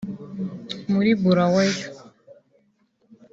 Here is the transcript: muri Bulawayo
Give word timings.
muri 0.91 1.09
Bulawayo 1.21 1.87